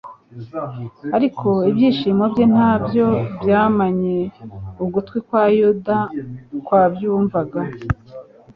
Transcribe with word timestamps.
ariko 1.17 1.49
ibyigisho 1.69 2.23
bye 2.31 2.45
ntacyo 2.53 3.07
byamanye 3.41 4.17
ugutwi 4.83 5.17
kwa 5.27 5.43
Yuda 5.57 5.97
kwabyumvaga. 6.65 7.61